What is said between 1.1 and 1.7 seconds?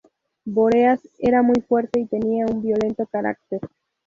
era muy